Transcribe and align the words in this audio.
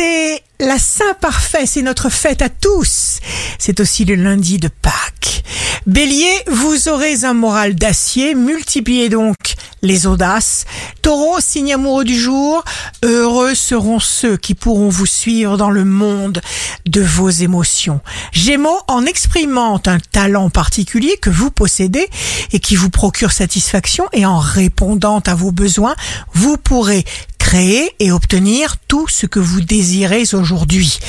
c'est 0.00 0.42
la 0.60 0.78
Saint 0.78 1.14
Parfait, 1.20 1.66
c'est 1.66 1.82
notre 1.82 2.08
fête 2.08 2.40
à 2.40 2.48
tous. 2.48 3.20
C'est 3.58 3.80
aussi 3.80 4.06
le 4.06 4.14
lundi 4.14 4.58
de 4.58 4.68
Pâques. 4.68 5.42
Bélier, 5.86 6.32
vous 6.46 6.88
aurez 6.88 7.24
un 7.24 7.34
moral 7.34 7.74
d'acier, 7.74 8.34
multipliez 8.34 9.10
donc 9.10 9.36
les 9.82 10.06
audaces. 10.06 10.64
Taureau, 11.02 11.40
signe 11.40 11.74
amoureux 11.74 12.04
du 12.04 12.18
jour, 12.18 12.64
heureux 13.02 13.54
seront 13.54 13.98
ceux 13.98 14.36
qui 14.36 14.54
pourront 14.54 14.88
vous 14.88 15.06
suivre 15.06 15.56
dans 15.56 15.70
le 15.70 15.84
monde 15.84 16.40
de 16.86 17.00
vos 17.00 17.30
émotions. 17.30 18.00
Gémeaux, 18.32 18.80
en 18.88 19.04
exprimant 19.04 19.80
un 19.86 19.98
talent 19.98 20.48
particulier 20.50 21.16
que 21.20 21.30
vous 21.30 21.50
possédez 21.50 22.08
et 22.52 22.60
qui 22.60 22.76
vous 22.76 22.90
procure 22.90 23.32
satisfaction 23.32 24.06
et 24.12 24.24
en 24.24 24.38
répondant 24.38 25.20
à 25.26 25.34
vos 25.34 25.52
besoins, 25.52 25.96
vous 26.32 26.56
pourrez 26.56 27.04
créer 27.50 27.90
et 27.98 28.12
obtenir 28.12 28.76
tout 28.86 29.08
ce 29.08 29.26
que 29.26 29.40
vous 29.40 29.60
désirez 29.60 30.22
aujourd'hui. 30.34 31.00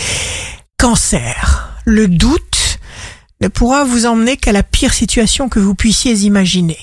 Cancer, 0.76 1.70
le 1.86 2.08
doute 2.08 2.80
ne 3.42 3.48
pourra 3.48 3.84
vous 3.84 4.08
emmener 4.08 4.38
qu'à 4.38 4.52
la 4.52 4.64
pire 4.64 4.92
situation 4.92 5.50
que 5.50 5.60
vous 5.60 5.76
puissiez 5.76 6.14
imaginer. 6.14 6.80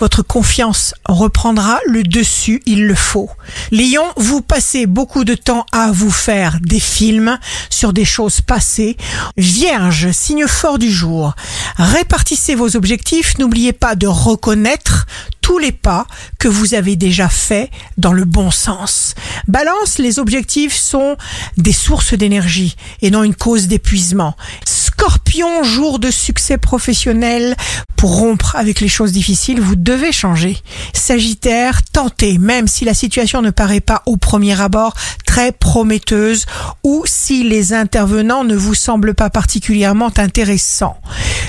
Votre 0.00 0.22
confiance 0.22 0.92
reprendra 1.04 1.78
le 1.86 2.02
dessus, 2.02 2.60
il 2.66 2.86
le 2.86 2.96
faut. 2.96 3.30
Lion, 3.70 4.04
vous 4.16 4.40
passez 4.40 4.86
beaucoup 4.86 5.22
de 5.22 5.34
temps 5.34 5.66
à 5.70 5.92
vous 5.92 6.10
faire 6.10 6.58
des 6.60 6.80
films 6.80 7.38
sur 7.70 7.92
des 7.92 8.04
choses 8.04 8.40
passées. 8.40 8.96
Vierge, 9.36 10.10
signe 10.10 10.48
fort 10.48 10.78
du 10.78 10.90
jour. 10.90 11.34
Répartissez 11.76 12.56
vos 12.56 12.76
objectifs, 12.76 13.38
n'oubliez 13.38 13.72
pas 13.72 13.94
de 13.94 14.08
reconnaître 14.08 15.06
tous 15.46 15.58
les 15.58 15.70
pas 15.70 16.08
que 16.40 16.48
vous 16.48 16.74
avez 16.74 16.96
déjà 16.96 17.28
faits 17.28 17.70
dans 17.98 18.12
le 18.12 18.24
bon 18.24 18.50
sens. 18.50 19.14
Balance, 19.46 19.98
les 19.98 20.18
objectifs 20.18 20.74
sont 20.74 21.16
des 21.56 21.70
sources 21.70 22.14
d'énergie 22.14 22.74
et 23.00 23.12
non 23.12 23.22
une 23.22 23.36
cause 23.36 23.68
d'épuisement. 23.68 24.34
Scorpion, 24.64 25.62
jour 25.62 26.00
de 26.00 26.10
succès 26.10 26.58
professionnel, 26.58 27.54
pour 27.96 28.18
rompre 28.18 28.56
avec 28.56 28.80
les 28.80 28.88
choses 28.88 29.12
difficiles, 29.12 29.60
vous 29.60 29.76
devez 29.76 30.10
changer. 30.10 30.58
Sagittaire, 30.92 31.82
tentez, 31.92 32.38
même 32.38 32.66
si 32.66 32.84
la 32.84 32.94
situation 32.94 33.40
ne 33.40 33.50
paraît 33.50 33.80
pas 33.80 34.02
au 34.06 34.16
premier 34.16 34.60
abord 34.60 34.94
très 35.26 35.52
prometteuse 35.52 36.46
ou 36.82 37.04
si 37.06 37.44
les 37.44 37.72
intervenants 37.72 38.42
ne 38.42 38.56
vous 38.56 38.74
semblent 38.74 39.14
pas 39.14 39.30
particulièrement 39.30 40.10
intéressants. 40.16 40.98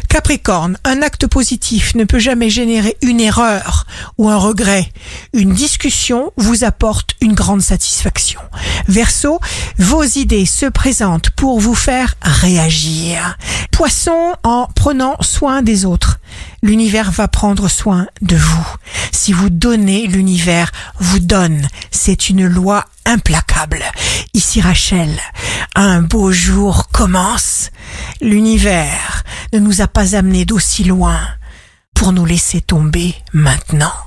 Capricorne, 0.09 0.77
un 0.83 1.01
acte 1.01 1.27
positif 1.27 1.95
ne 1.95 2.03
peut 2.03 2.19
jamais 2.19 2.49
générer 2.49 2.97
une 3.01 3.19
erreur 3.19 3.85
ou 4.17 4.29
un 4.29 4.37
regret. 4.37 4.91
Une 5.33 5.53
discussion 5.53 6.31
vous 6.37 6.63
apporte 6.63 7.11
une 7.21 7.33
grande 7.33 7.61
satisfaction. 7.61 8.39
Verseau, 8.87 9.39
vos 9.77 10.03
idées 10.03 10.45
se 10.45 10.65
présentent 10.65 11.29
pour 11.31 11.59
vous 11.59 11.75
faire 11.75 12.15
réagir. 12.21 13.37
Poisson, 13.71 14.33
en 14.43 14.67
prenant 14.75 15.17
soin 15.21 15.61
des 15.61 15.85
autres, 15.85 16.19
l'univers 16.63 17.11
va 17.11 17.27
prendre 17.27 17.67
soin 17.67 18.07
de 18.21 18.35
vous. 18.35 18.67
Si 19.11 19.33
vous 19.33 19.49
donnez, 19.49 20.07
l'univers 20.07 20.71
vous 20.99 21.19
donne. 21.19 21.67
C'est 21.91 22.29
une 22.29 22.47
loi 22.47 22.85
implacable. 23.05 23.83
Ici 24.33 24.61
Rachel, 24.61 25.09
un 25.75 26.01
beau 26.01 26.31
jour 26.31 26.89
commence. 26.91 27.71
L'univers 28.21 29.06
ne 29.53 29.59
nous 29.59 29.81
a 29.81 29.87
pas 29.87 30.15
amenés 30.15 30.45
d'aussi 30.45 30.83
loin 30.83 31.19
pour 31.93 32.11
nous 32.11 32.25
laisser 32.25 32.61
tomber 32.61 33.15
maintenant. 33.33 34.06